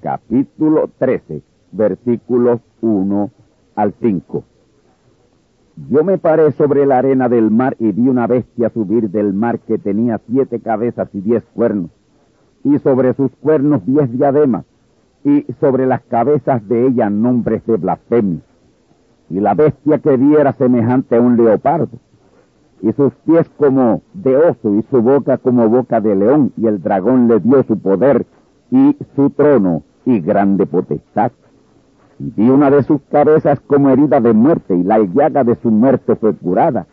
[0.00, 3.30] Capítulo 13, versículos 1
[3.76, 4.44] al 5.
[5.90, 9.60] Yo me paré sobre la arena del mar y vi una bestia subir del mar
[9.60, 11.90] que tenía siete cabezas y diez cuernos,
[12.62, 14.64] y sobre sus cuernos diez diademas,
[15.24, 18.40] y sobre las cabezas de ella nombres de blasfemia.
[19.30, 21.98] Y la bestia que vi era semejante a un leopardo,
[22.82, 26.82] y sus pies como de oso, y su boca como boca de león, y el
[26.82, 28.26] dragón le dio su poder
[28.74, 31.30] y su trono y grande potestad.
[32.18, 35.70] Y vi una de sus cabezas como herida de muerte, y la llaga de su
[35.70, 36.86] muerte fue curada.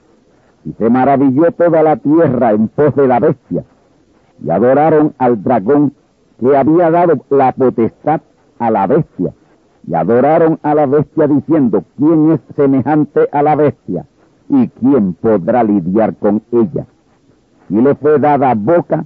[0.63, 3.63] Y se maravilló toda la tierra en pos de la bestia,
[4.43, 5.93] y adoraron al dragón
[6.39, 8.21] que había dado la potestad
[8.59, 9.33] a la bestia,
[9.87, 14.05] y adoraron a la bestia diciendo, ¿quién es semejante a la bestia?
[14.49, 16.85] ¿Y quién podrá lidiar con ella?
[17.69, 19.05] Y le fue dada boca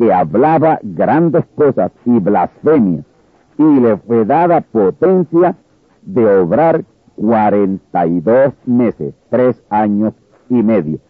[0.00, 3.04] que hablaba grandes cosas y blasfemias,
[3.58, 5.54] y le fue dada potencia
[6.00, 6.84] de obrar
[7.16, 10.14] cuarenta y dos meses, tres años
[10.48, 11.00] y medio.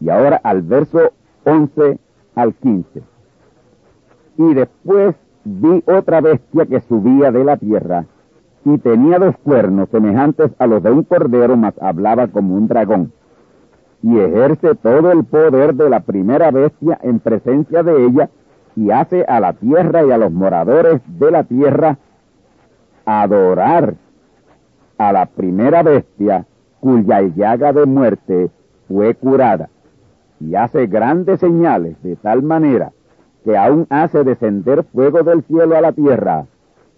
[0.00, 1.12] Y ahora al verso
[1.44, 1.98] once
[2.34, 3.02] al quince.
[4.36, 5.14] Y después
[5.44, 8.04] vi otra bestia que subía de la tierra,
[8.66, 13.12] y tenía dos cuernos semejantes a los de un cordero, mas hablaba como un dragón
[14.06, 18.30] y ejerce todo el poder de la primera bestia en presencia de ella
[18.76, 21.98] y hace a la tierra y a los moradores de la tierra
[23.04, 23.94] adorar
[24.96, 26.46] a la primera bestia
[26.78, 28.48] cuya llaga de muerte
[28.86, 29.70] fue curada
[30.38, 32.92] y hace grandes señales de tal manera
[33.44, 36.46] que aún hace descender fuego del cielo a la tierra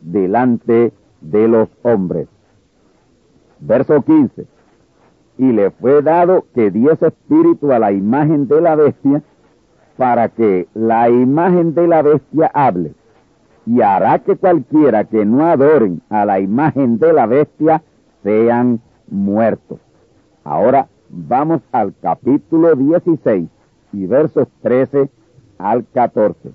[0.03, 0.93] delante
[1.23, 2.29] de los hombres.
[3.61, 4.58] Verso 15
[5.39, 9.23] y le fue dado que diese espíritu a la imagen de la bestia,
[9.97, 12.93] para que la imagen de la bestia hable,
[13.65, 17.83] y hará que cualquiera que no adoren a la imagen de la bestia
[18.23, 19.79] sean muertos.
[20.45, 23.49] Ahora vamos al capítulo 16
[23.93, 25.09] y versos 13
[25.59, 26.51] al 14.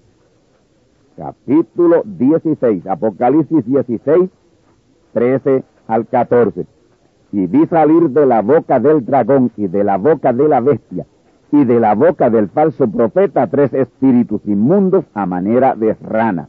[1.15, 4.29] Capítulo 16, Apocalipsis 16,
[5.13, 6.65] 13 al 14
[7.33, 11.05] y vi salir de la boca del dragón y de la boca de la bestia
[11.51, 16.47] y de la boca del falso profeta tres espíritus inmundos a manera de rana,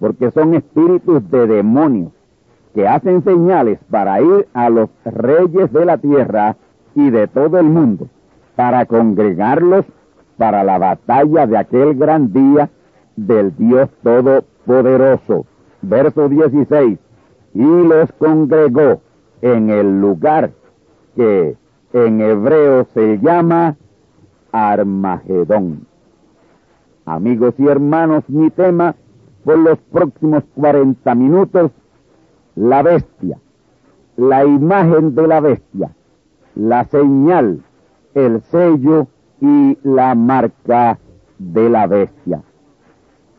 [0.00, 2.12] porque son espíritus de demonios
[2.74, 6.56] que hacen señales para ir a los reyes de la tierra
[6.96, 8.08] y de todo el mundo,
[8.56, 9.84] para congregarlos
[10.36, 12.70] para la batalla de aquel gran día
[13.14, 15.46] del Dios Todopoderoso.
[15.82, 16.98] Verso 16.
[17.54, 19.00] Y los congregó
[19.42, 20.52] en el lugar
[21.14, 21.56] que
[21.92, 23.76] en hebreo se llama
[24.52, 25.86] Armagedón.
[27.04, 28.94] Amigos y hermanos, mi tema
[29.44, 31.72] por los próximos 40 minutos,
[32.54, 33.38] la bestia,
[34.16, 35.90] la imagen de la bestia,
[36.54, 37.62] la señal,
[38.14, 39.08] el sello
[39.40, 40.98] y la marca
[41.38, 42.42] de la bestia.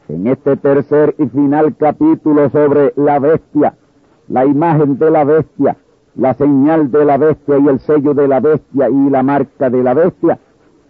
[0.10, 3.76] En este tercer y final capítulo sobre la bestia,
[4.28, 5.78] la imagen de la bestia,
[6.16, 9.84] la señal de la bestia y el sello de la bestia y la marca de
[9.84, 10.40] la bestia,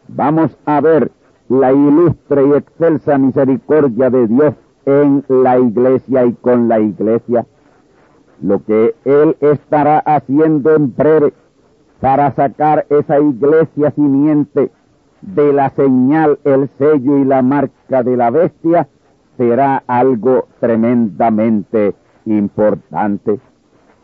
[0.08, 1.12] vamos a ver
[1.50, 4.54] la ilustre y excelsa misericordia de Dios
[4.86, 7.46] en la iglesia y con la iglesia,
[8.42, 11.34] lo que Él estará haciendo en breve
[12.02, 14.72] para sacar esa iglesia simiente
[15.22, 18.90] de la señal, el sello y la marca de la bestia,
[19.38, 23.40] será algo tremendamente importante.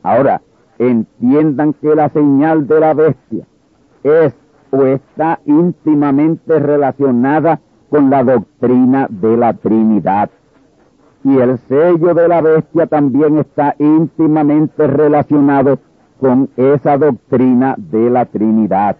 [0.01, 0.41] Ahora,
[0.79, 3.45] entiendan que la señal de la bestia
[4.03, 4.33] es
[4.71, 7.59] o está íntimamente relacionada
[7.89, 10.29] con la doctrina de la Trinidad.
[11.23, 15.79] Y el sello de la bestia también está íntimamente relacionado
[16.19, 18.95] con esa doctrina de la Trinidad.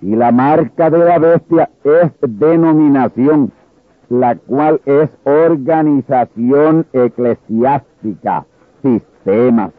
[0.00, 3.50] Y la marca de la bestia es denominación,
[4.08, 8.46] la cual es organización eclesiástica,
[8.82, 9.77] sistemas.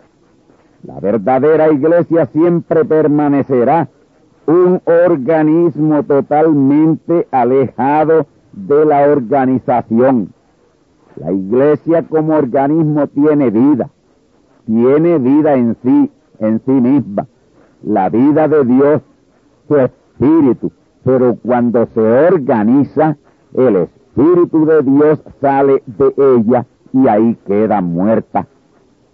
[0.84, 3.90] La verdadera iglesia siempre permanecerá
[4.48, 10.34] un organismo totalmente alejado de la organización.
[11.18, 13.90] La iglesia como organismo tiene vida,
[14.66, 17.28] tiene vida en sí, en sí misma,
[17.84, 19.02] la vida de Dios,
[19.68, 20.72] su espíritu,
[21.04, 23.18] pero cuando se organiza,
[23.54, 28.48] el espíritu de Dios sale de ella y ahí queda muerta.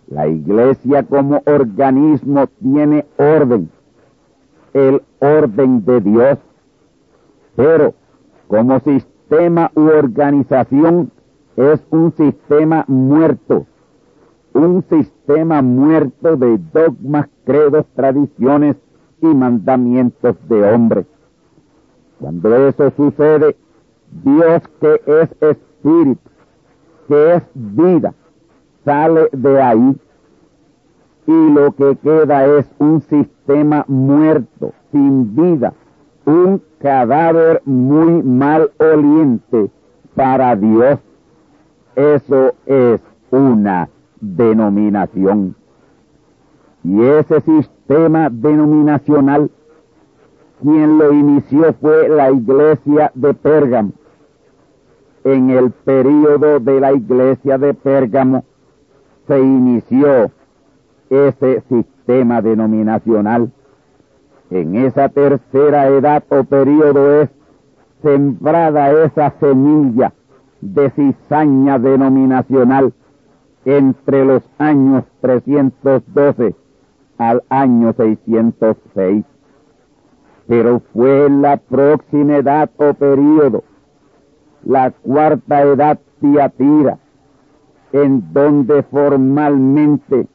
[0.07, 3.69] La iglesia como organismo tiene orden,
[4.73, 6.37] el orden de Dios,
[7.55, 7.95] pero
[8.47, 11.11] como sistema u organización
[11.55, 13.65] es un sistema muerto,
[14.53, 18.75] un sistema muerto de dogmas, credos, tradiciones
[19.21, 21.07] y mandamientos de hombres.
[22.19, 23.55] Cuando eso sucede,
[24.23, 26.29] Dios que es espíritu,
[27.07, 28.13] que es vida,
[28.85, 29.97] sale de ahí
[31.27, 35.73] y lo que queda es un sistema muerto, sin vida,
[36.25, 39.71] un cadáver muy mal oliente
[40.15, 40.99] para Dios.
[41.95, 43.01] Eso es
[43.31, 43.89] una
[44.21, 45.55] denominación.
[46.83, 49.49] Y ese sistema denominacional,
[50.61, 53.91] quien lo inició fue la iglesia de Pérgamo.
[55.23, 58.43] En el período de la iglesia de Pérgamo
[59.27, 60.31] se inició
[61.09, 63.51] ese sistema denominacional.
[64.49, 67.29] En esa tercera edad o periodo es
[68.01, 70.13] sembrada esa semilla
[70.61, 72.93] de cizaña denominacional
[73.65, 76.55] entre los años 312
[77.17, 79.25] al año 606.
[80.47, 83.63] Pero fue la próxima edad o periodo,
[84.63, 86.99] la cuarta edad tiatira,
[87.95, 90.27] en donde formalmente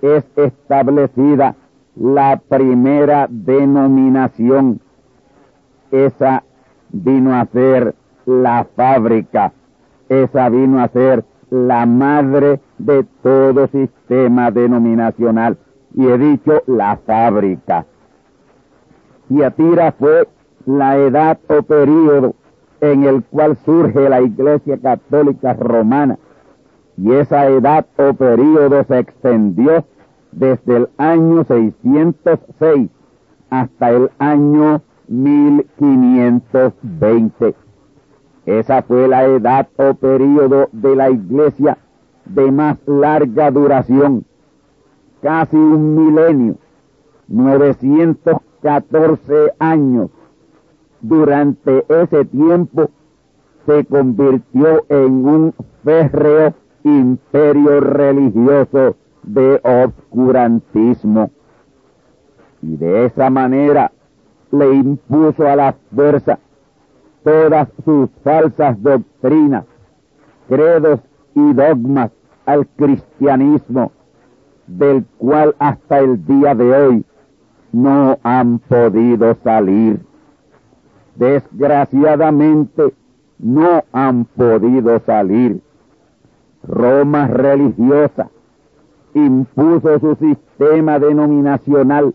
[0.00, 1.56] es establecida
[1.96, 4.80] la primera denominación.
[5.90, 6.44] Esa
[6.90, 7.96] vino a ser
[8.26, 9.52] la fábrica,
[10.08, 15.58] esa vino a ser la madre de todo sistema denominacional.
[15.96, 17.86] Y he dicho la fábrica.
[19.26, 20.28] Tiatira fue
[20.64, 22.36] la edad o periodo
[22.80, 26.16] en el cual surge la Iglesia Católica Romana
[27.02, 29.86] y esa edad o periodo se extendió
[30.32, 32.90] desde el año 606
[33.48, 37.54] hasta el año 1520.
[38.44, 41.78] Esa fue la edad o periodo de la iglesia
[42.26, 44.26] de más larga duración,
[45.22, 46.56] casi un milenio,
[47.28, 50.10] 914 años.
[51.00, 52.90] Durante ese tiempo
[53.64, 56.52] se convirtió en un férreo
[56.84, 61.30] imperio religioso de obscurantismo.
[62.62, 63.92] Y de esa manera
[64.50, 66.38] le impuso a la fuerza
[67.22, 69.64] todas sus falsas doctrinas,
[70.48, 71.00] credos
[71.34, 72.10] y dogmas
[72.46, 73.92] al cristianismo,
[74.66, 77.04] del cual hasta el día de hoy
[77.72, 80.00] no han podido salir.
[81.16, 82.94] Desgraciadamente
[83.38, 85.60] no han podido salir.
[86.62, 88.30] Roma religiosa
[89.14, 92.14] impuso su sistema denominacional,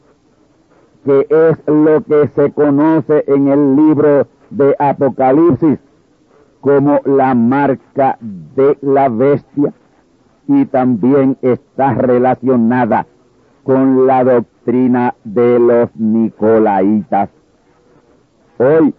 [1.03, 5.79] que es lo que se conoce en el libro de Apocalipsis
[6.61, 9.73] como la marca de la bestia
[10.47, 13.05] y también está relacionada
[13.63, 17.29] con la doctrina de los Nicolaitas.
[18.57, 18.93] Hoy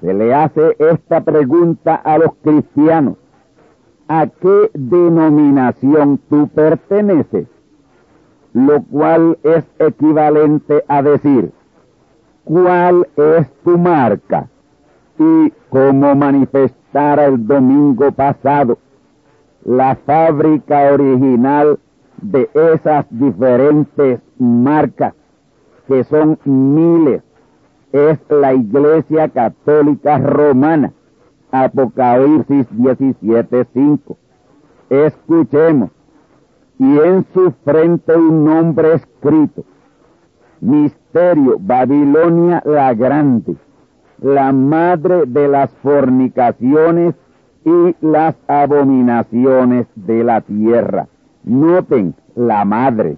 [0.00, 3.16] se le hace esta pregunta a los cristianos.
[4.08, 7.48] ¿A qué denominación tú perteneces?
[8.52, 11.50] Lo cual es equivalente a decir,
[12.44, 14.48] ¿cuál es tu marca?
[15.18, 18.78] Y como manifestara el domingo pasado,
[19.64, 21.80] la fábrica original
[22.22, 25.14] de esas diferentes marcas,
[25.88, 27.22] que son miles,
[27.92, 30.92] es la Iglesia Católica Romana.
[31.64, 34.16] Apocalipsis 17:5.
[34.90, 35.90] Escuchemos.
[36.78, 39.64] Y en su frente un nombre escrito.
[40.60, 43.56] Misterio, Babilonia la Grande,
[44.20, 47.14] la madre de las fornicaciones
[47.64, 51.08] y las abominaciones de la tierra.
[51.44, 53.16] Noten la madre.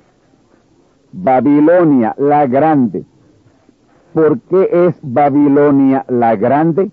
[1.13, 3.05] Babilonia la Grande.
[4.15, 6.91] ¿Por qué es Babilonia la Grande?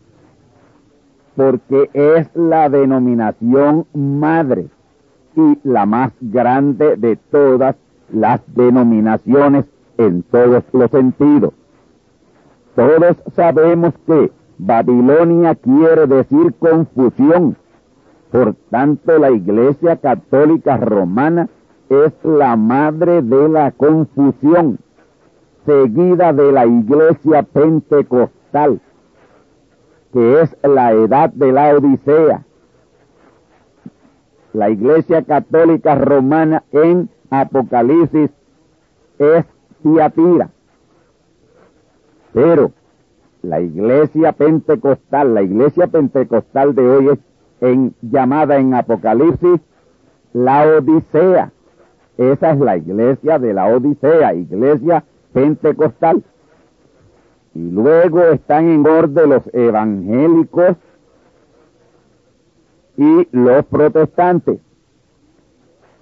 [1.35, 4.67] Porque es la denominación madre
[5.35, 7.75] y la más grande de todas
[8.11, 9.65] las denominaciones
[9.97, 11.53] en todos los sentidos.
[12.75, 17.57] Todos sabemos que Babilonia quiere decir confusión.
[18.31, 21.47] Por tanto, la Iglesia Católica Romana
[21.89, 24.79] es la madre de la confusión,
[25.65, 28.81] seguida de la Iglesia Pentecostal,
[30.15, 32.45] que es la edad de la Odisea.
[34.53, 38.31] La Iglesia Católica Romana en Apocalipsis
[39.19, 39.45] es
[39.83, 40.51] Tiatira.
[42.31, 42.71] Pero
[43.41, 47.19] la iglesia pentecostal, la iglesia pentecostal de hoy es
[47.59, 49.59] en, llamada en Apocalipsis
[50.31, 51.51] la Odisea.
[52.17, 55.03] Esa es la iglesia de la Odisea, iglesia
[55.33, 56.23] pentecostal.
[57.55, 60.75] Y luego están en orden los evangélicos
[62.97, 64.59] y los protestantes.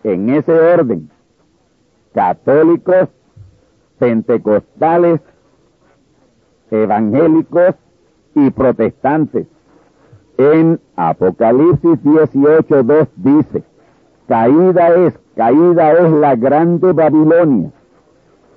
[0.03, 1.11] En ese orden,
[2.13, 3.07] católicos,
[3.99, 5.21] pentecostales,
[6.71, 7.75] evangélicos
[8.33, 9.45] y protestantes.
[10.37, 13.63] En Apocalipsis 18.2 dice,
[14.27, 17.71] caída es, caída es la grande Babilonia.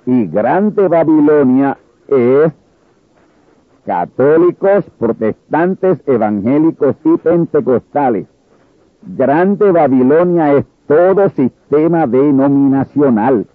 [0.07, 1.77] Y grande Babilonia
[2.07, 2.53] es
[3.87, 8.27] católicos, protestantes, evangélicos y pentecostales.
[9.01, 13.47] Grande Babilonia es todo sistema denominacional.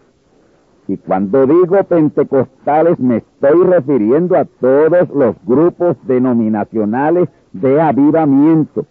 [0.89, 8.87] Y cuando digo pentecostales me estoy refiriendo a todos los grupos denominacionales de avivamiento.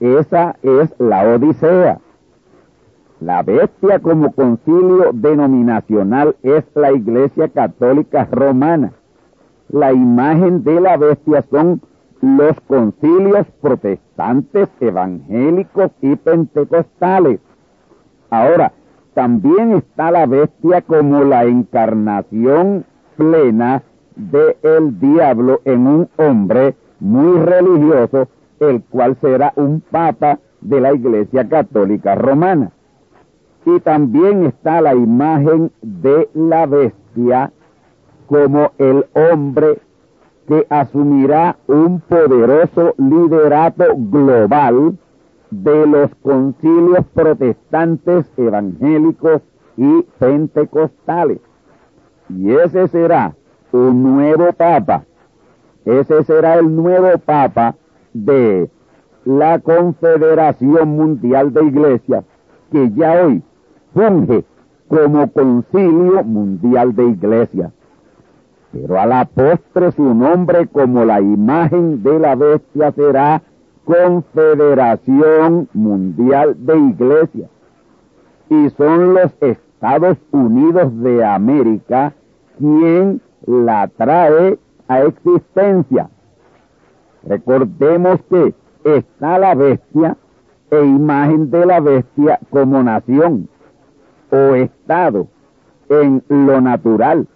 [0.00, 2.00] Esa es la Odisea.
[3.20, 8.92] La bestia como concilio denominacional es la Iglesia Católica Romana.
[9.68, 11.80] La imagen de la bestia son
[12.20, 17.40] los concilios protestantes, evangélicos y pentecostales.
[18.30, 18.72] Ahora,
[19.14, 22.84] también está la bestia como la encarnación
[23.16, 23.82] plena
[24.14, 28.28] del el diablo en un hombre muy religioso,
[28.60, 32.72] el cual será un papa de la Iglesia Católica Romana.
[33.64, 37.52] Y también está la imagen de la bestia
[38.26, 39.78] como el hombre
[40.46, 44.96] que asumirá un poderoso liderato global
[45.50, 49.42] de los concilios protestantes, evangélicos
[49.76, 51.40] y pentecostales.
[52.28, 53.34] Y ese será
[53.72, 55.04] un nuevo papa.
[55.84, 57.76] Ese será el nuevo papa
[58.12, 58.68] de
[59.24, 62.24] la Confederación Mundial de Iglesias,
[62.70, 63.42] que ya hoy
[63.94, 64.44] funge
[64.88, 67.72] como Concilio Mundial de Iglesias.
[68.76, 73.42] Pero a la postre su nombre como la imagen de la bestia será
[73.86, 77.48] Confederación Mundial de Iglesias.
[78.50, 82.12] Y son los Estados Unidos de América
[82.58, 86.10] quien la trae a existencia.
[87.24, 88.54] Recordemos que
[88.84, 90.18] está la bestia
[90.70, 93.48] e imagen de la bestia como nación
[94.30, 95.28] o estado
[95.88, 97.26] en lo natural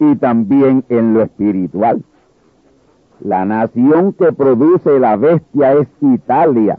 [0.00, 2.02] y también en lo espiritual.
[3.20, 6.78] La nación que produce la bestia es Italia.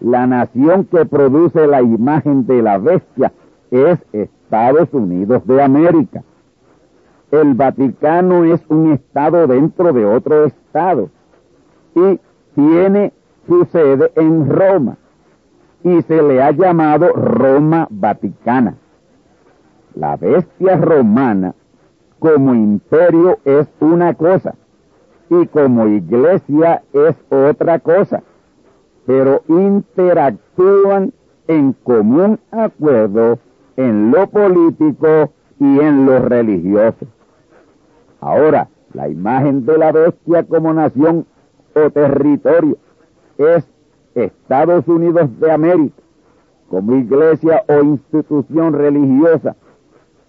[0.00, 3.32] La nación que produce la imagen de la bestia
[3.70, 6.24] es Estados Unidos de América.
[7.30, 11.08] El Vaticano es un estado dentro de otro estado
[11.94, 12.20] y
[12.56, 13.12] tiene
[13.46, 14.96] su sede en Roma
[15.84, 18.74] y se le ha llamado Roma Vaticana.
[19.94, 21.54] La bestia romana
[22.22, 24.54] como imperio es una cosa
[25.28, 28.22] y como iglesia es otra cosa,
[29.06, 31.12] pero interactúan
[31.48, 33.40] en común acuerdo
[33.76, 37.06] en lo político y en lo religioso.
[38.20, 41.26] Ahora, la imagen de la bestia como nación
[41.74, 42.76] o territorio
[43.36, 43.66] es
[44.14, 46.00] Estados Unidos de América,
[46.68, 49.56] como iglesia o institución religiosa,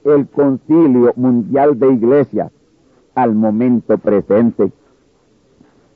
[0.05, 2.51] el Concilio Mundial de Iglesias
[3.15, 4.71] al momento presente.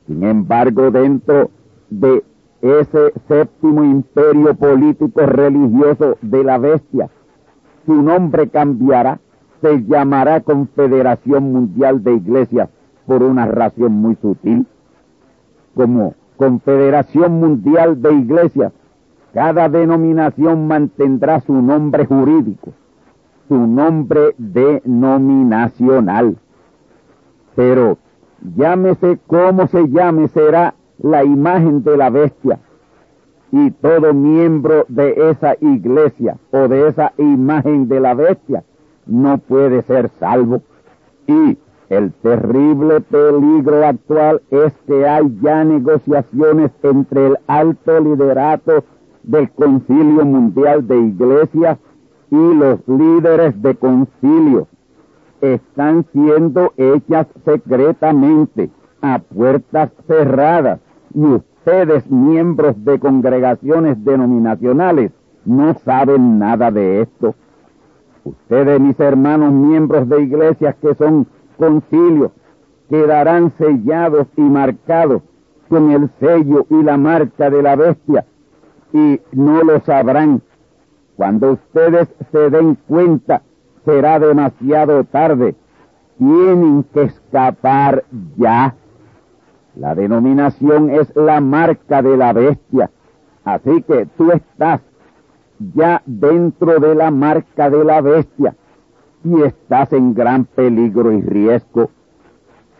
[0.06, 1.50] Sin embargo, dentro
[1.90, 2.24] de
[2.62, 7.10] ese séptimo imperio político religioso de la bestia,
[7.86, 9.20] su nombre cambiará,
[9.60, 12.68] se llamará Confederación Mundial de Iglesias
[13.06, 14.66] por una razón muy sutil,
[15.74, 18.72] como Confederación Mundial de Iglesias,
[19.32, 22.72] cada denominación mantendrá su nombre jurídico,
[23.48, 26.36] su nombre denominacional.
[27.56, 27.98] Pero
[28.56, 32.60] llámese como se llame, será la imagen de la bestia.
[33.50, 38.62] Y todo miembro de esa iglesia o de esa imagen de la bestia
[39.06, 40.62] no puede ser salvo.
[41.26, 41.56] Y
[41.88, 48.84] el terrible peligro actual es que hay ya negociaciones entre el alto liderato
[49.22, 51.78] del Concilio Mundial de Iglesias
[52.30, 54.68] y los líderes de concilio.
[55.40, 58.70] Están siendo hechas secretamente
[59.00, 60.80] a puertas cerradas
[61.14, 65.12] y ustedes, miembros de congregaciones denominacionales,
[65.44, 67.34] no saben nada de esto.
[68.24, 72.32] Ustedes, mis hermanos, miembros de iglesias que son concilios,
[72.88, 75.22] quedarán sellados y marcados
[75.68, 78.24] con el sello y la marca de la bestia
[78.92, 80.42] y no lo sabrán.
[81.18, 83.42] Cuando ustedes se den cuenta,
[83.84, 85.56] será demasiado tarde.
[86.16, 88.04] Tienen que escapar
[88.36, 88.76] ya.
[89.74, 92.92] La denominación es la marca de la bestia.
[93.44, 94.80] Así que tú estás
[95.74, 98.54] ya dentro de la marca de la bestia
[99.24, 101.90] y estás en gran peligro y riesgo.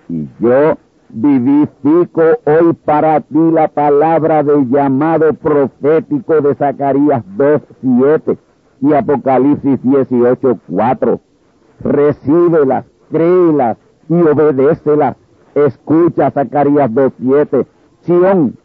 [0.09, 0.79] Y yo
[1.11, 8.37] vivifico hoy para ti la palabra del llamado profético de Zacarías 2.7
[8.81, 11.21] y Apocalipsis 18.4.
[11.81, 13.77] Recíbelas, créelas
[14.09, 15.16] y obedécelas
[15.66, 17.66] Escucha Zacarías 2.7.
[18.03, 18.57] Sión,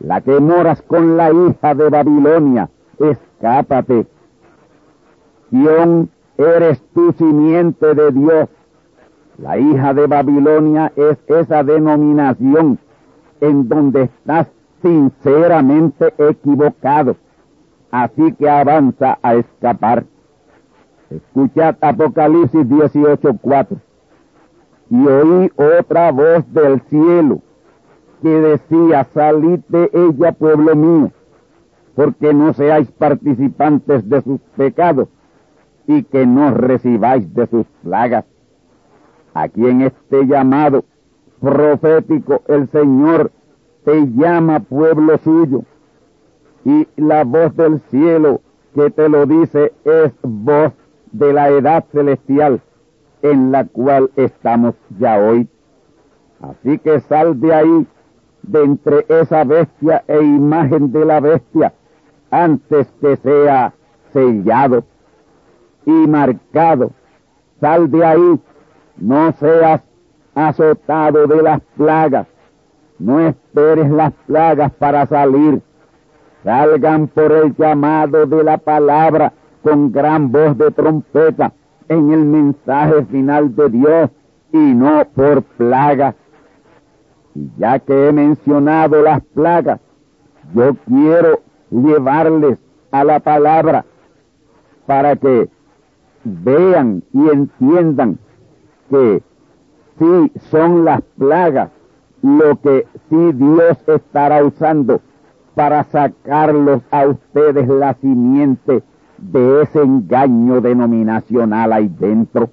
[0.00, 4.06] la que moras con la hija de Babilonia, escápate.
[5.50, 8.48] Sión, eres tu simiente de Dios.
[9.38, 12.78] La hija de Babilonia es esa denominación
[13.40, 14.48] en donde estás
[14.80, 17.16] sinceramente equivocado.
[17.90, 20.04] Así que avanza a escapar.
[21.10, 23.78] Escuchad Apocalipsis 18.4
[24.88, 27.40] y oí otra voz del cielo
[28.22, 31.10] que decía, salid de ella, pueblo mío,
[31.94, 35.08] porque no seáis participantes de sus pecados
[35.86, 38.24] y que no recibáis de sus plagas.
[39.36, 40.82] Aquí en este llamado
[41.42, 43.30] profético el Señor
[43.84, 45.62] te llama pueblo suyo
[46.64, 48.40] y la voz del cielo
[48.74, 50.72] que te lo dice es voz
[51.12, 52.62] de la edad celestial
[53.20, 55.46] en la cual estamos ya hoy.
[56.40, 57.86] Así que sal de ahí,
[58.42, 61.74] de entre esa bestia e imagen de la bestia,
[62.30, 63.74] antes que sea
[64.14, 64.82] sellado
[65.84, 66.92] y marcado.
[67.60, 68.40] Sal de ahí,
[68.98, 69.82] no seas
[70.34, 72.26] azotado de las plagas,
[72.98, 75.62] no esperes las plagas para salir.
[76.44, 79.32] Salgan por el llamado de la palabra
[79.62, 81.52] con gran voz de trompeta
[81.88, 84.10] en el mensaje final de Dios
[84.52, 86.14] y no por plagas.
[87.34, 89.80] Y ya que he mencionado las plagas,
[90.54, 92.58] yo quiero llevarles
[92.92, 93.84] a la palabra
[94.86, 95.48] para que
[96.24, 98.18] vean y entiendan
[98.90, 99.22] que
[99.98, 101.70] sí son las plagas
[102.22, 105.00] lo que sí Dios estará usando
[105.54, 108.82] para sacarlos a ustedes la simiente
[109.18, 112.50] de ese engaño denominacional ahí dentro.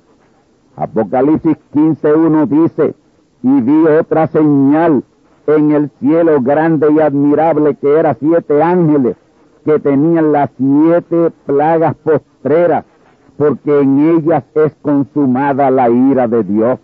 [0.75, 2.95] Apocalipsis 15.1 dice,
[3.41, 5.03] y vi otra señal
[5.47, 9.17] en el cielo grande y admirable que era siete ángeles
[9.65, 12.85] que tenían las siete plagas postreras,
[13.37, 16.79] porque en ellas es consumada la ira de Dios.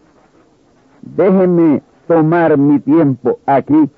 [1.01, 3.89] Déjenme tomar mi tiempo aquí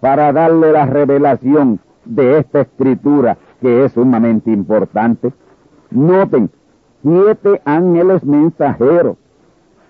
[0.00, 5.32] para darle la revelación de esta escritura que es sumamente importante.
[5.90, 6.50] Noten,
[7.02, 9.16] siete ángeles mensajeros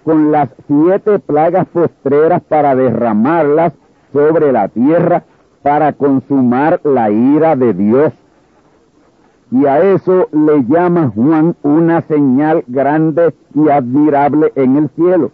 [0.04, 3.72] con las siete plagas postreras para derramarlas
[4.12, 5.24] sobre la tierra
[5.62, 8.12] para consumar la ira de Dios.
[9.52, 15.30] Y a eso le llama Juan una señal grande y admirable en el cielo.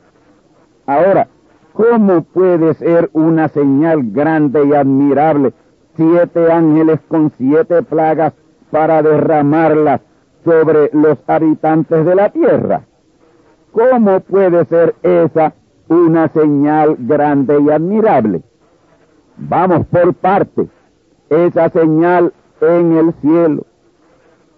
[0.86, 1.28] Ahora,
[1.72, 5.52] ¿cómo puede ser una señal grande y admirable
[5.94, 8.32] siete ángeles con siete plagas
[8.72, 10.00] para derramarlas
[10.44, 12.82] sobre los habitantes de la tierra?
[13.70, 15.54] ¿Cómo puede ser esa
[15.86, 18.42] una señal grande y admirable?
[19.36, 20.66] Vamos por partes.
[21.30, 23.64] Esa señal en el cielo.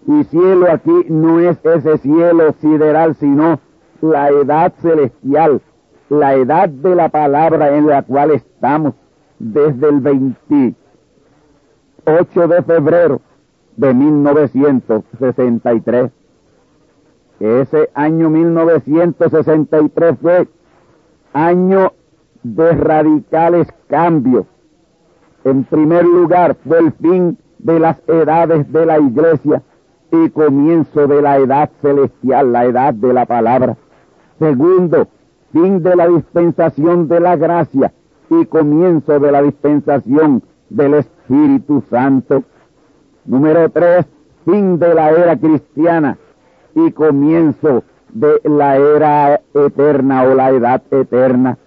[0.07, 3.59] Y cielo aquí no es ese cielo sideral, sino
[4.01, 5.61] la edad celestial,
[6.09, 8.95] la edad de la palabra en la cual estamos
[9.37, 10.75] desde el 28
[12.47, 13.21] de febrero
[13.77, 16.11] de 1963.
[17.39, 20.47] Ese año 1963 fue
[21.33, 21.93] año
[22.43, 24.45] de radicales cambios.
[25.43, 29.61] En primer lugar, fue el fin de las edades de la iglesia
[30.11, 33.77] y comienzo de la edad celestial, la edad de la palabra.
[34.39, 35.07] Segundo,
[35.53, 37.93] fin de la dispensación de la gracia
[38.29, 42.43] y comienzo de la dispensación del Espíritu Santo.
[43.25, 44.05] Número tres,
[44.45, 46.17] fin de la era cristiana
[46.75, 51.57] y comienzo de la era eterna o la edad eterna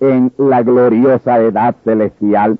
[0.00, 2.58] en la gloriosa edad celestial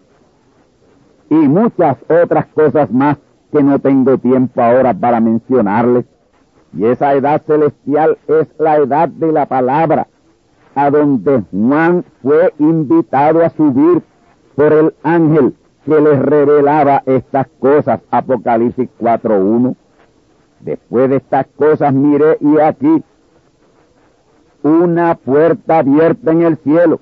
[1.31, 3.18] y muchas otras cosas más
[3.54, 6.04] que no tengo tiempo ahora para mencionarles.
[6.76, 10.08] Y esa edad celestial es la edad de la palabra,
[10.74, 14.02] a donde Juan fue invitado a subir
[14.56, 19.76] por el ángel que les revelaba estas cosas, Apocalipsis 4.1.
[20.58, 23.04] Después de estas cosas miré y aquí
[24.64, 26.98] una puerta abierta en el cielo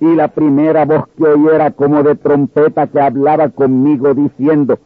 [0.00, 4.78] y la primera voz que oí era como de trompeta que hablaba conmigo diciendo,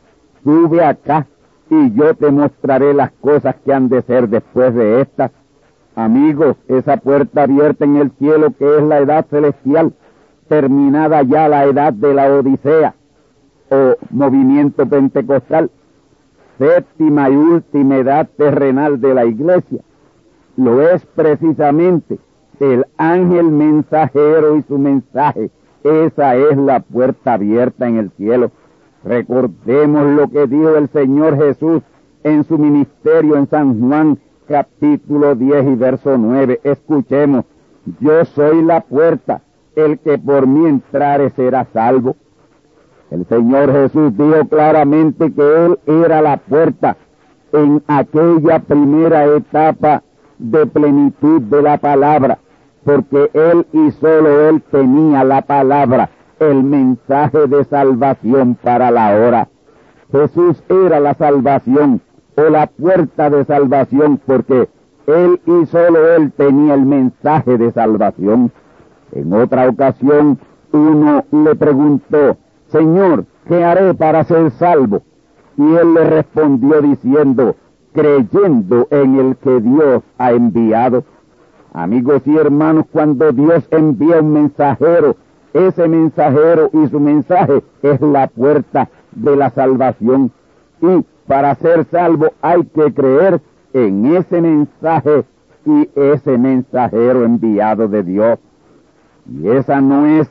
[0.46, 1.26] sube acá
[1.68, 5.32] y yo te mostraré las cosas que han de ser después de estas.
[5.96, 9.92] Amigos, esa puerta abierta en el cielo que es la edad celestial,
[10.48, 12.94] terminada ya la edad de la Odisea
[13.70, 15.68] o movimiento pentecostal,
[16.58, 19.82] séptima y última edad terrenal de la iglesia,
[20.56, 22.20] lo es precisamente
[22.60, 25.50] el ángel mensajero y su mensaje.
[25.82, 28.52] Esa es la puerta abierta en el cielo.
[29.06, 31.80] Recordemos lo que dijo el Señor Jesús
[32.24, 36.60] en su ministerio en San Juan capítulo 10 y verso 9.
[36.64, 37.44] Escuchemos,
[38.00, 39.42] yo soy la puerta,
[39.76, 42.16] el que por mí entrare será salvo.
[43.12, 46.96] El Señor Jesús dijo claramente que Él era la puerta
[47.52, 50.02] en aquella primera etapa
[50.38, 52.38] de plenitud de la palabra,
[52.84, 59.48] porque Él y solo Él tenía la palabra, el mensaje de salvación para la hora.
[60.12, 62.00] Jesús era la salvación
[62.36, 64.68] o la puerta de salvación porque
[65.06, 68.52] Él y solo Él tenía el mensaje de salvación.
[69.12, 70.38] En otra ocasión
[70.72, 72.36] uno le preguntó,
[72.68, 75.02] Señor, ¿qué haré para ser salvo?
[75.56, 77.56] Y Él le respondió diciendo,
[77.94, 81.04] creyendo en el que Dios ha enviado.
[81.72, 85.16] Amigos y hermanos, cuando Dios envía un mensajero,
[85.56, 90.30] ese mensajero y su mensaje es la puerta de la salvación.
[90.80, 93.40] Y para ser salvo hay que creer
[93.72, 95.24] en ese mensaje
[95.64, 98.38] y ese mensajero enviado de Dios.
[99.28, 100.30] Y esa no es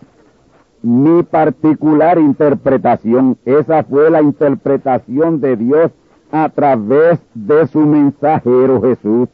[0.82, 5.92] mi particular interpretación, esa fue la interpretación de Dios
[6.32, 9.30] a través de su mensajero Jesús.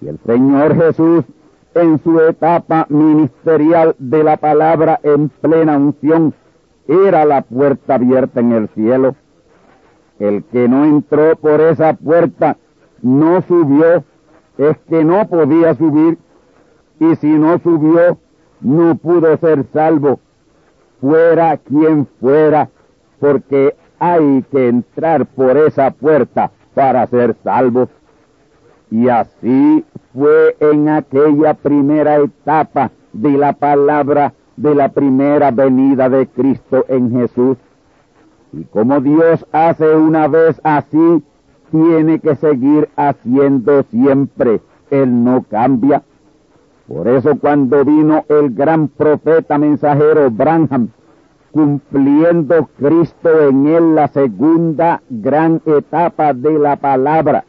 [0.00, 1.24] Y el Señor Jesús,
[1.74, 6.34] en su etapa ministerial de la palabra en plena unción,
[6.86, 9.14] era la puerta abierta en el cielo.
[10.18, 12.56] El que no entró por esa puerta
[13.00, 14.04] no subió,
[14.58, 16.18] es que no podía subir,
[17.00, 18.18] y si no subió,
[18.60, 20.20] no pudo ser salvo,
[21.00, 22.68] fuera quien fuera,
[23.18, 27.88] porque hay que entrar por esa puerta para ser salvo.
[28.92, 36.26] Y así fue en aquella primera etapa de la palabra de la primera venida de
[36.26, 37.56] Cristo en Jesús.
[38.52, 41.24] Y como Dios hace una vez así,
[41.70, 44.60] tiene que seguir haciendo siempre.
[44.90, 46.02] Él no cambia.
[46.86, 50.88] Por eso cuando vino el gran profeta mensajero Branham,
[51.50, 57.46] cumpliendo Cristo en él la segunda gran etapa de la palabra.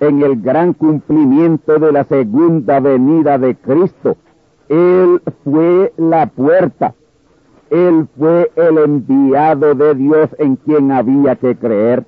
[0.00, 4.16] En el gran cumplimiento de la segunda venida de Cristo.
[4.68, 6.94] Él fue la puerta.
[7.70, 12.04] Él fue el enviado de Dios en quien había que creer.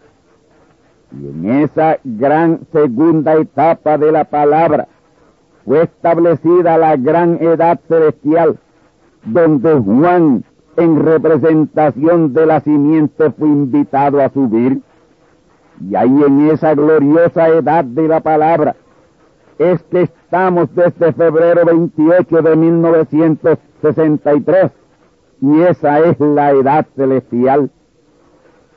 [1.12, 4.88] Y en esa gran segunda etapa de la palabra
[5.64, 8.59] fue establecida la gran edad celestial,
[9.24, 10.44] donde Juan,
[10.76, 14.81] en representación de la simiente, fue invitado a subir.
[15.88, 18.76] Y ahí en esa gloriosa edad de la palabra
[19.58, 24.70] es que estamos desde febrero 28 de 1963.
[25.40, 27.70] Y esa es la edad celestial.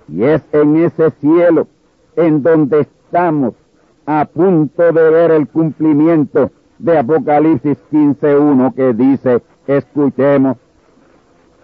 [0.08, 1.68] Y es en ese cielo
[2.16, 3.54] en donde estamos
[4.06, 10.58] a punto de ver el cumplimiento de Apocalipsis 15.1 que dice, escuchemos,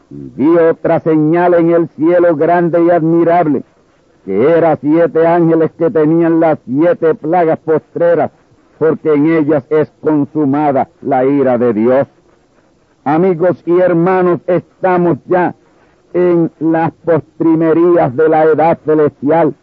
[0.09, 3.63] y vi otra señal en el cielo grande y admirable,
[4.25, 8.31] que era siete ángeles que tenían las siete plagas postreras,
[8.77, 12.07] porque en ellas es consumada la ira de Dios.
[13.03, 15.55] Amigos y hermanos, estamos ya
[16.13, 19.55] en las postrimerías de la edad celestial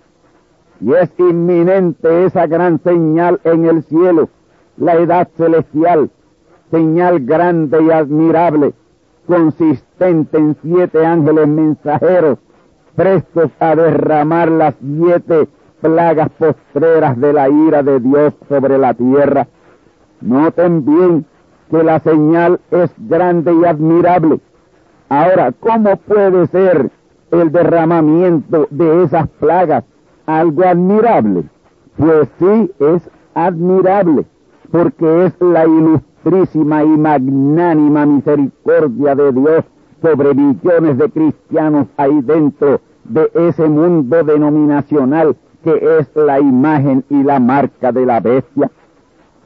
[0.80, 4.28] y es inminente esa gran señal en el cielo,
[4.76, 6.10] la edad celestial,
[6.70, 8.74] señal grande y admirable,
[9.26, 12.38] consistente en siete ángeles mensajeros,
[12.98, 15.48] prestos a derramar las siete
[15.80, 19.46] plagas postreras de la ira de Dios sobre la tierra.
[20.20, 21.24] Noten bien
[21.70, 24.40] que la señal es grande y admirable.
[25.10, 26.90] Ahora, ¿cómo puede ser
[27.30, 29.84] el derramamiento de esas plagas
[30.26, 31.44] algo admirable?
[31.96, 34.26] Pues sí, es admirable,
[34.72, 39.64] porque es la ilustrísima y magnánima misericordia de Dios
[40.02, 47.22] sobre millones de cristianos ahí dentro de ese mundo denominacional que es la imagen y
[47.22, 48.70] la marca de la bestia.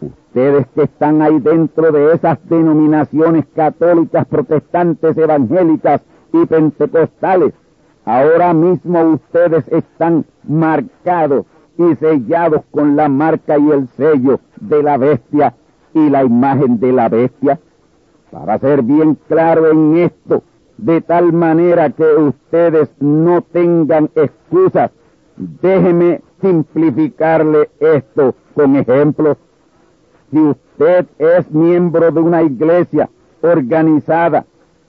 [0.00, 7.54] Ustedes que están ahí dentro de esas denominaciones católicas, protestantes, evangélicas y pentecostales,
[8.04, 11.46] ahora mismo ustedes están marcados
[11.78, 15.54] y sellados con la marca y el sello de la bestia
[15.94, 17.58] y la imagen de la bestia.
[18.32, 20.42] Para ser bien claro en esto,
[20.78, 24.90] de tal manera que ustedes no tengan excusas,
[25.36, 29.36] déjeme simplificarle esto con ejemplos.
[30.30, 33.10] Si usted es miembro de una iglesia
[33.42, 34.46] organizada,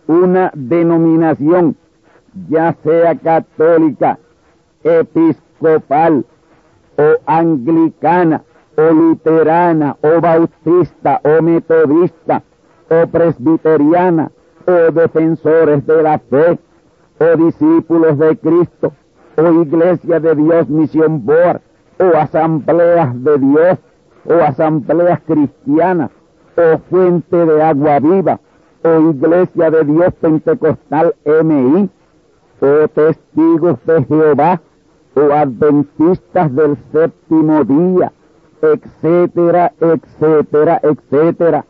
[0.07, 1.75] una denominación,
[2.47, 4.19] ya sea católica,
[4.85, 6.25] episcopal
[6.97, 8.41] o anglicana
[8.77, 12.41] o luterana o bautista o metodista
[12.93, 14.31] o presbiteriana
[14.65, 16.59] o defensores de la fe
[17.19, 18.93] o discípulos de Cristo
[19.37, 21.61] o iglesia de Dios misión board
[21.99, 23.77] o asambleas de Dios
[24.25, 26.11] o asambleas cristianas
[26.55, 28.39] o fuente de agua viva
[28.83, 31.89] o iglesia de Dios pentecostal MI
[32.61, 34.61] o testigos de Jehová
[35.15, 38.11] o adventistas del séptimo día,
[38.61, 41.65] etcétera, etcétera, etcétera.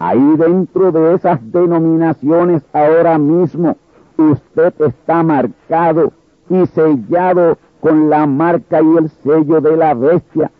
[0.00, 3.76] Ahí dentro de esas denominaciones ahora mismo
[4.16, 6.12] usted está marcado
[6.48, 10.50] y sellado con la marca y el sello de la bestia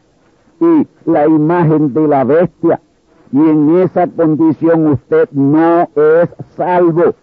[0.61, 2.81] y la imagen de la bestia.
[3.33, 7.15] Y en esa condición usted no es salvo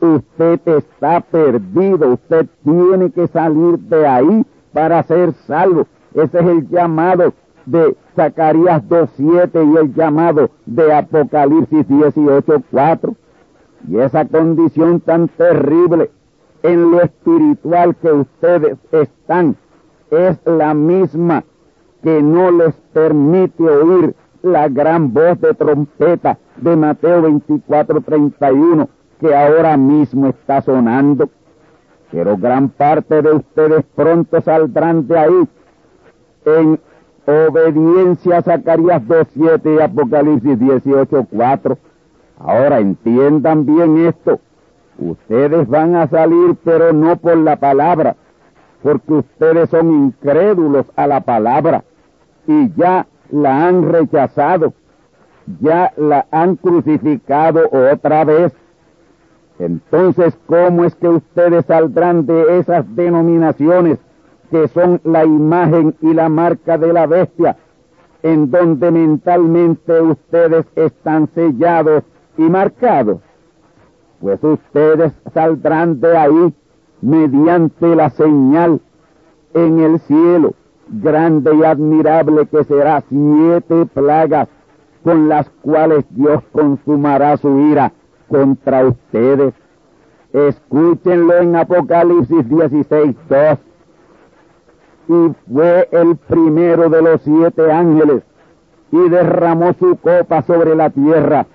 [0.00, 5.86] usted está perdido, usted tiene que salir de ahí para ser salvo.
[6.14, 7.32] Ese es el llamado
[7.70, 13.14] de Zacarías 2.7 y el llamado de Apocalipsis 18.4.
[13.88, 16.10] Y esa condición tan terrible
[16.62, 19.56] en lo espiritual que ustedes están
[20.10, 21.44] es la misma
[22.02, 28.88] que no les permite oír la gran voz de trompeta de Mateo 24.31
[29.20, 31.28] que ahora mismo está sonando,
[32.10, 35.48] pero gran parte de ustedes pronto saldrán de ahí
[36.46, 36.80] en
[37.26, 41.76] obediencia Zacarías 2.7 y Apocalipsis 18.4.
[42.38, 44.40] Ahora entiendan bien esto.
[44.98, 48.16] Ustedes van a salir, pero no por la palabra,
[48.82, 51.84] porque ustedes son incrédulos a la palabra
[52.46, 54.74] y ya la han rechazado,
[55.60, 58.52] ya la han crucificado otra vez
[59.60, 63.98] entonces, ¿cómo es que ustedes saldrán de esas denominaciones
[64.50, 67.56] que son la imagen y la marca de la bestia,
[68.22, 72.04] en donde mentalmente ustedes están sellados
[72.36, 73.18] y marcados?
[74.20, 76.54] Pues ustedes saldrán de ahí
[77.00, 78.80] mediante la señal
[79.54, 80.54] en el cielo,
[80.88, 84.48] grande y admirable que será siete plagas
[85.02, 87.92] con las cuales Dios consumará su ira
[88.28, 89.54] contra ustedes.
[90.32, 93.58] Escúchenlo en Apocalipsis 16, 2.
[95.10, 98.22] Y fue el primero de los siete ángeles
[98.92, 101.46] y derramó su copa sobre la tierra.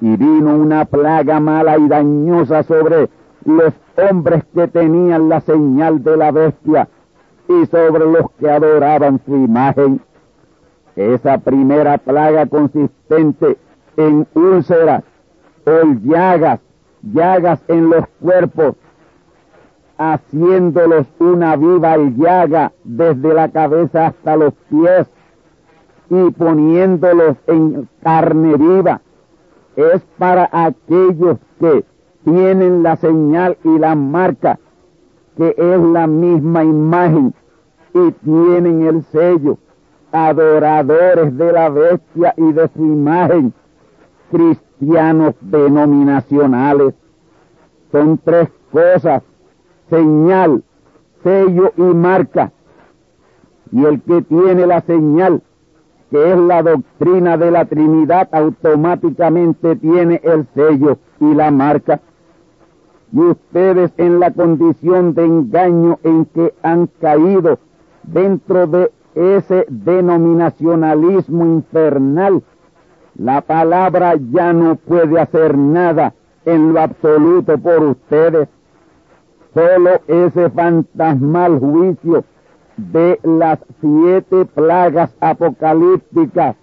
[0.00, 3.10] Y vino una plaga mala y dañosa sobre
[3.44, 3.74] los
[4.10, 6.88] hombres que tenían la señal de la bestia
[7.46, 10.00] y sobre los que adoraban su imagen.
[10.96, 13.58] Esa primera plaga consistente
[13.98, 15.04] en úlceras
[15.66, 16.60] o llagas,
[17.02, 18.76] llagas en los cuerpos,
[19.98, 25.08] haciéndolos una viva llaga desde la cabeza hasta los pies
[26.08, 29.00] y poniéndolos en carne viva.
[29.76, 31.84] Es para aquellos que
[32.24, 34.58] tienen la señal y la marca,
[35.36, 37.34] que es la misma imagen,
[37.94, 39.58] y tienen el sello,
[40.12, 43.52] adoradores de la bestia y de su imagen,
[44.30, 46.94] cristianos denominacionales.
[47.92, 49.22] Son tres cosas,
[49.90, 50.62] señal,
[51.22, 52.52] sello y marca.
[53.70, 55.42] Y el que tiene la señal,
[56.10, 62.00] que es la doctrina de la Trinidad, automáticamente tiene el sello y la marca.
[63.12, 67.58] Y ustedes en la condición de engaño en que han caído
[68.02, 72.42] dentro de ese denominacionalismo infernal,
[73.16, 78.48] la palabra ya no puede hacer nada en lo absoluto por ustedes.
[79.58, 82.22] Solo ese fantasmal juicio
[82.76, 86.54] de las siete plagas apocalípticas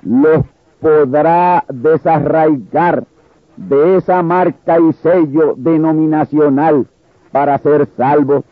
[0.00, 0.42] los
[0.80, 3.04] podrá desarraigar
[3.58, 6.86] de esa marca y sello denominacional
[7.30, 8.42] para ser salvos.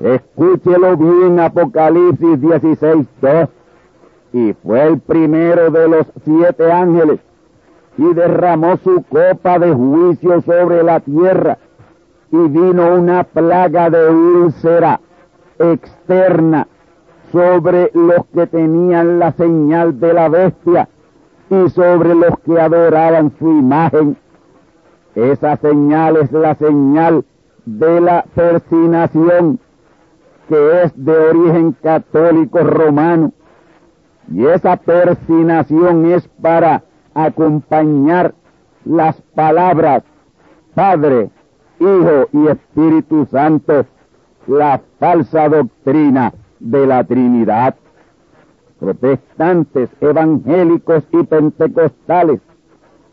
[0.00, 3.48] Escúchelo bien Apocalipsis 16, 2.
[4.32, 7.20] Y fue el primero de los siete ángeles
[7.98, 11.58] y derramó su copa de juicio sobre la tierra
[12.30, 15.00] y vino una plaga de úlcera
[15.58, 16.68] externa
[17.32, 20.88] sobre los que tenían la señal de la bestia
[21.50, 24.16] y sobre los que adoraban su imagen.
[25.14, 27.24] Esa señal es la señal
[27.64, 29.58] de la persinación,
[30.48, 33.32] que es de origen católico romano.
[34.30, 38.34] Y esa persinación es para acompañar
[38.84, 40.04] las palabras
[40.78, 41.30] Padre,
[41.80, 43.86] Hijo y Espíritu Santo
[44.46, 47.76] la falsa doctrina de la Trinidad.
[48.80, 52.40] Protestantes, evangélicos y pentecostales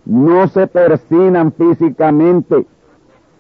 [0.06, 2.66] no se persinan físicamente,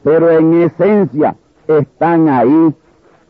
[0.03, 1.35] pero en esencia
[1.67, 2.73] están ahí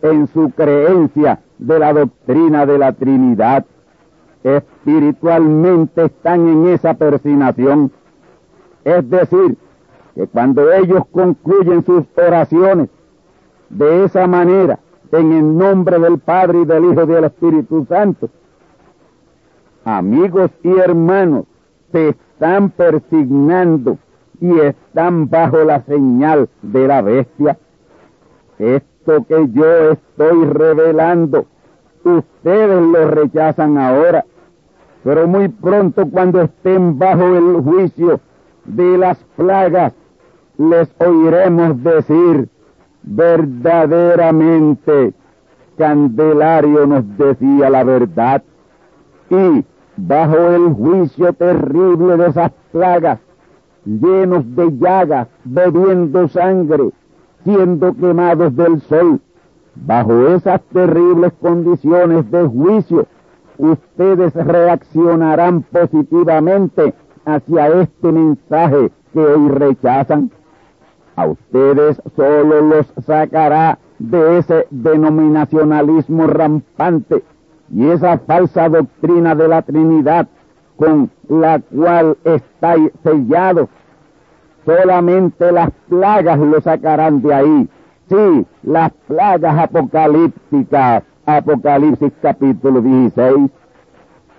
[0.02, 3.66] en su creencia de la doctrina de la Trinidad.
[4.44, 7.92] Espiritualmente están en esa persinación.
[8.84, 9.58] Es decir,
[10.16, 12.90] que cuando ellos concluyen sus oraciones,
[13.70, 14.80] de esa manera,
[15.12, 18.30] en el nombre del Padre y del Hijo y del Espíritu Santo.
[19.84, 21.46] Amigos y hermanos,
[21.92, 23.98] se están persignando
[24.42, 27.58] y están bajo la señal de la bestia.
[28.58, 31.46] Esto que yo estoy revelando,
[32.04, 34.26] ustedes lo rechazan ahora,
[35.04, 38.20] pero muy pronto cuando estén bajo el juicio
[38.66, 39.94] de las plagas,
[40.58, 42.50] les oiremos decir,
[43.04, 45.14] verdaderamente
[45.78, 48.42] Candelario nos decía la verdad
[49.30, 49.66] y
[49.98, 53.20] bajo el juicio terrible de esas plagas,
[53.86, 56.92] llenos de llagas, bebiendo sangre,
[57.44, 59.20] siendo quemados del sol,
[59.76, 63.06] bajo esas terribles condiciones de juicio,
[63.58, 66.94] ustedes reaccionarán positivamente
[67.26, 70.32] hacia este mensaje que hoy rechazan
[71.16, 77.24] a ustedes solo los sacará de ese denominacionalismo rampante
[77.72, 80.28] y esa falsa doctrina de la Trinidad
[80.78, 83.70] con la cual estáis sellados.
[84.66, 87.70] Solamente las plagas lo sacarán de ahí.
[88.10, 93.50] Sí, las plagas apocalípticas, Apocalipsis capítulo 16.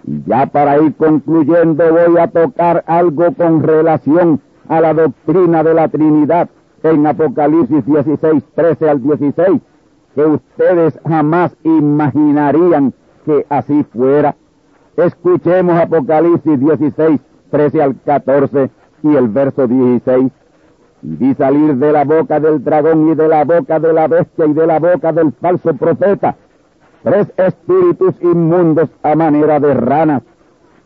[0.04, 5.74] Y ya para ir concluyendo voy a tocar algo con relación a la doctrina de
[5.74, 6.48] la Trinidad
[6.90, 9.60] en Apocalipsis 16, 13 al 16,
[10.14, 12.92] que ustedes jamás imaginarían
[13.24, 14.34] que así fuera.
[14.96, 17.20] Escuchemos Apocalipsis 16,
[17.50, 18.70] 13 al 14
[19.02, 20.32] y el verso 16.
[21.02, 24.46] Y vi salir de la boca del dragón y de la boca de la bestia
[24.46, 26.36] y de la boca del falso profeta
[27.06, 30.22] tres espíritus inmundos a manera de ranas,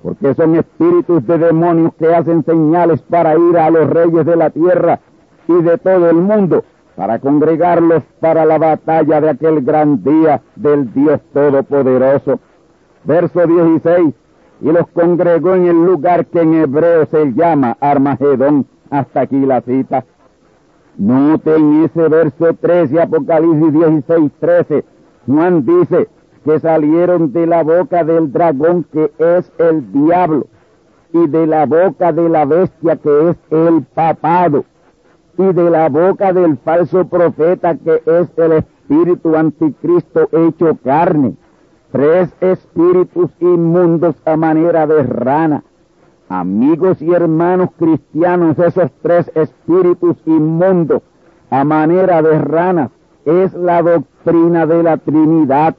[0.02, 4.50] porque son espíritus de demonios que hacen señales para ir a los reyes de la
[4.50, 5.00] tierra
[5.58, 6.64] y de todo el mundo,
[6.96, 12.38] para congregarlos para la batalla de aquel gran día del Dios Todopoderoso.
[13.04, 14.14] Verso 16,
[14.60, 18.66] y los congregó en el lugar que en hebreo se llama Armagedón.
[18.90, 20.04] Hasta aquí la cita.
[20.98, 24.84] Noten ese verso 13, Apocalipsis 16, 13.
[25.26, 26.08] Juan dice
[26.44, 30.46] que salieron de la boca del dragón que es el diablo
[31.12, 34.64] y de la boca de la bestia que es el papado
[35.38, 41.36] y de la boca del falso profeta que es el espíritu anticristo hecho carne.
[41.92, 45.64] Tres espíritus inmundos a manera de rana.
[46.28, 51.02] Amigos y hermanos cristianos, esos tres espíritus inmundos
[51.50, 52.90] a manera de ranas
[53.24, 55.76] es la doctrina de la Trinidad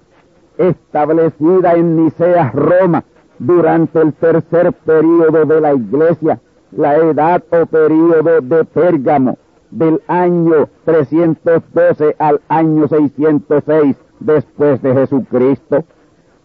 [0.58, 3.04] establecida en Nicea, Roma,
[3.40, 6.40] durante el tercer período de la Iglesia,
[6.72, 9.38] la edad o período de Pérgamo,
[9.72, 15.84] del año 312 al año 606 después de Jesucristo.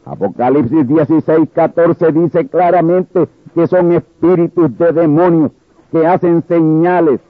[0.04, 5.50] Apocalipsis 16, 14 dice claramente que son espíritus de demonios
[5.90, 7.20] que hacen señales.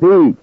[0.00, 0.36] Sí,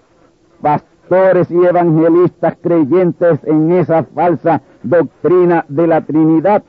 [0.62, 6.64] pastores y evangelistas creyentes en esa falsa doctrina de la Trinidad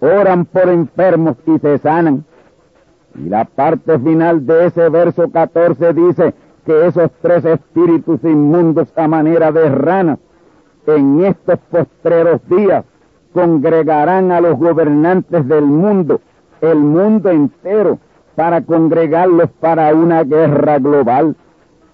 [0.00, 2.24] oran por enfermos y se sanan.
[3.14, 6.34] Y la parte final de ese verso 14 dice
[6.64, 10.18] que esos tres espíritus inmundos a manera de ranas
[10.86, 12.84] en estos postreros días
[13.32, 16.20] congregarán a los gobernantes del mundo,
[16.60, 17.98] el mundo entero,
[18.34, 21.34] para congregarlos para una guerra global.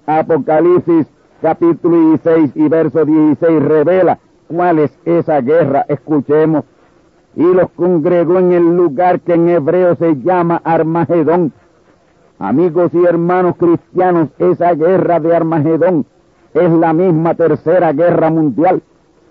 [0.07, 1.07] Apocalipsis
[1.41, 5.85] capítulo 16 y verso 16 revela cuál es esa guerra.
[5.89, 6.65] Escuchemos.
[7.37, 11.53] Y los congregó en el lugar que en hebreo se llama Armagedón.
[12.39, 16.07] Amigos y hermanos cristianos, esa guerra de Armagedón
[16.53, 18.83] es la misma tercera guerra mundial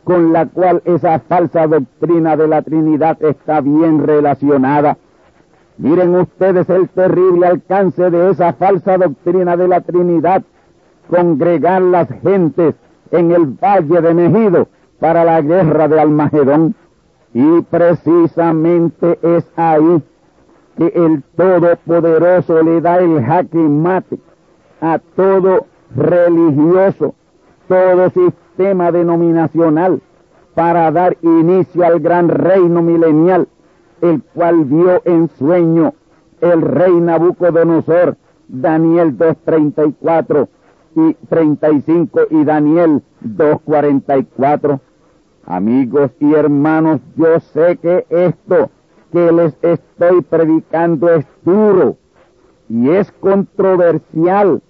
[0.04, 4.98] con la cual esa falsa doctrina de la Trinidad está bien relacionada.
[5.78, 10.44] Miren ustedes el terrible alcance de esa falsa doctrina de la Trinidad,
[11.10, 12.76] congregar las gentes
[13.12, 14.68] en el valle de Mejido
[15.00, 16.76] para la guerra de Almagedón.
[17.34, 20.04] Y precisamente es ahí
[20.78, 24.20] que el Todopoderoso le da el jaque mate
[24.82, 25.66] a todo
[25.96, 27.16] religioso,
[27.68, 30.02] todo sistema denominacional
[30.54, 33.48] para dar inicio al gran reino milenial,
[34.02, 35.94] el cual vio en sueño
[36.42, 38.18] el rey Nabucodonosor,
[38.48, 40.48] Daniel 2.34
[40.96, 44.80] y 35 y Daniel 2.44.
[45.46, 48.70] Amigos y hermanos, yo sé que esto
[49.12, 51.98] que les estoy predicando es duro
[52.70, 54.62] y es controversial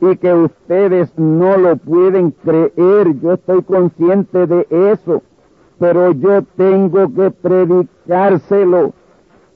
[0.00, 3.18] y que ustedes no lo pueden creer.
[3.20, 5.22] Yo estoy consciente de eso,
[5.78, 8.92] pero yo tengo que predicárselo,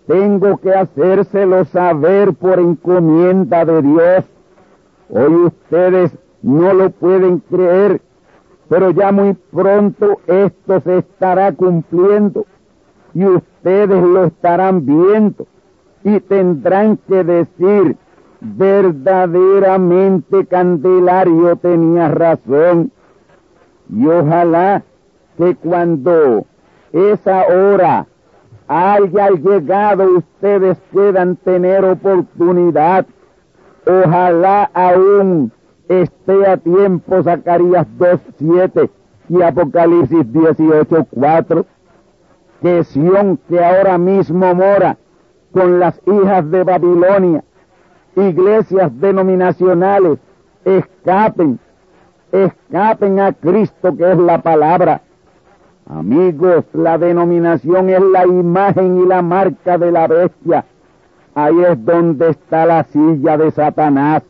[0.07, 4.25] tengo que hacérselo saber por encomienda de Dios.
[5.11, 8.01] Hoy ustedes no lo pueden creer,
[8.71, 12.47] pero ya muy pronto esto se estará cumpliendo
[13.13, 15.49] y ustedes lo estarán viendo
[16.05, 17.97] y tendrán que decir,
[18.41, 22.93] verdaderamente Candelario tenía razón.
[23.93, 24.85] Y ojalá
[25.37, 26.47] que cuando
[26.93, 28.07] esa hora
[28.69, 33.05] haya llegado ustedes puedan tener oportunidad.
[33.85, 35.51] Ojalá aún
[35.91, 38.91] esté a tiempo Zacarías 2.7
[39.29, 41.65] y Apocalipsis 18.4
[42.63, 44.97] que Sión que ahora mismo mora
[45.53, 47.43] con las hijas de Babilonia
[48.15, 50.19] iglesias denominacionales
[50.65, 51.59] escapen,
[52.33, 55.03] escapen a Cristo que es la palabra.
[55.87, 60.65] Amigos, la denominación es la imagen y la marca de la bestia.
[61.35, 64.23] Ahí es donde está la silla de Satanás.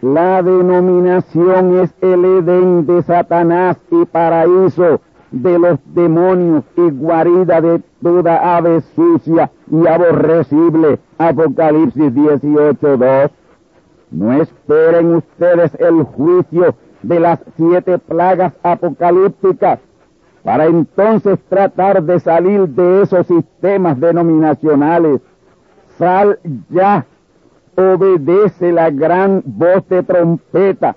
[0.00, 5.00] La denominación es el Edén de Satanás y paraíso
[5.32, 11.00] de los demonios y guarida de toda ave sucia y aborrecible.
[11.18, 13.30] Apocalipsis 18.2.
[14.12, 19.80] No esperen ustedes el juicio de las siete plagas apocalípticas
[20.44, 25.20] para entonces tratar de salir de esos sistemas denominacionales.
[25.98, 26.38] Sal
[26.70, 27.04] ya,
[27.78, 30.96] obedece la gran voz de trompeta,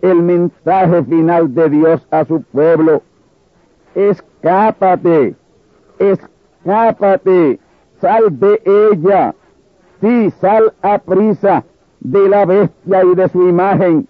[0.00, 3.02] el mensaje final de Dios a su pueblo.
[3.94, 5.36] Escápate
[6.00, 7.60] escápate,
[8.00, 9.34] sal de ella,
[10.00, 11.64] sí, sal a prisa
[12.00, 14.08] de la bestia y de su imagen,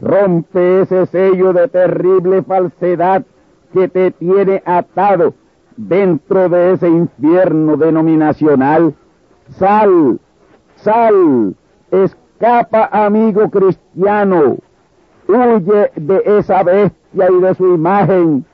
[0.00, 3.24] rompe ese sello de terrible falsedad
[3.72, 5.34] que te tiene atado
[5.76, 8.94] dentro de ese infierno denominacional.
[9.50, 10.18] Sal,
[10.88, 11.54] sal,
[11.90, 14.56] escapa amigo cristiano,
[15.26, 18.46] huye de esa bestia y de su imagen,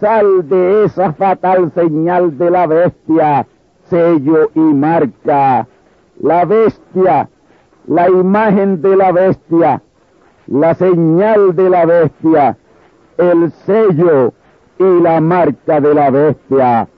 [0.00, 3.46] sal de esa fatal señal de la bestia,
[3.90, 5.66] sello y marca.
[6.22, 7.28] La bestia,
[7.86, 9.82] la imagen de la bestia,
[10.46, 12.56] la señal de la bestia,
[13.18, 14.32] el sello
[14.78, 16.88] y la marca de la bestia.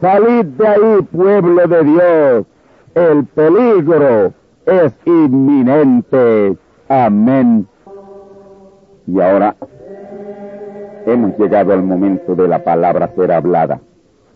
[0.00, 2.46] Salid de ahí, pueblo de Dios.
[2.94, 4.32] El peligro
[4.66, 6.56] es inminente.
[6.88, 7.68] Amén.
[9.06, 9.54] Y ahora
[11.06, 13.80] hemos llegado al momento de la palabra ser hablada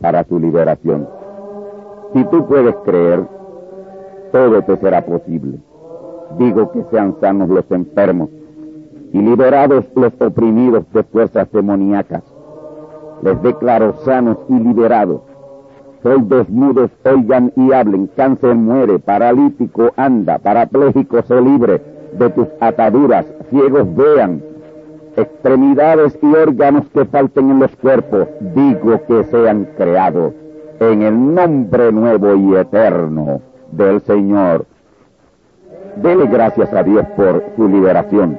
[0.00, 1.08] para tu liberación.
[2.12, 3.24] Si tú puedes creer,
[4.30, 5.58] todo te será posible.
[6.38, 8.30] Digo que sean sanos los enfermos
[9.12, 12.22] y liberados los oprimidos de fuerzas demoníacas.
[13.22, 15.22] Les declaro sanos y liberados.
[16.04, 21.80] Sordos mudos oigan y hablen, cáncer muere, paralítico anda, parapléjico se libre
[22.12, 24.42] de tus ataduras, ciegos vean,
[25.16, 30.34] extremidades y órganos que falten en los cuerpos, digo que sean creados
[30.78, 33.40] en el nombre nuevo y eterno
[33.72, 34.66] del Señor.
[35.96, 38.38] Dele gracias a Dios por su liberación.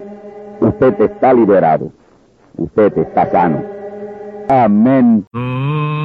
[0.59, 1.91] Usted está liberado.
[2.57, 3.63] Usted está sano.
[4.49, 5.25] Amén.
[5.33, 6.04] Amigos